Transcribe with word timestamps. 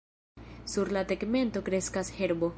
Sur 0.75 0.91
la 0.97 1.03
tegmento 1.13 1.65
kreskas 1.69 2.13
herbo. 2.21 2.49